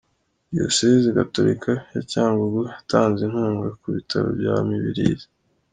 [0.53, 5.27] Diyosezi Gatolika ya Cyangugu yatanze inkunga ku Bitaro bya Mibirizi